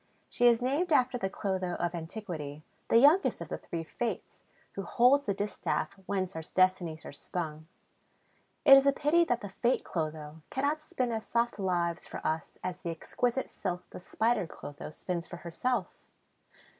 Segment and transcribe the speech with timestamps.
[0.29, 4.81] She is named after the Clotho of antiquity, the youngest of the Three Fates, who
[4.81, 7.67] holds the distaff whence our destinies are spun.
[8.65, 12.57] It is a pity that the Fate Clotho cannot spin as soft lives for us
[12.63, 15.85] as the exquisite silk the Spider Clotho spins for herself!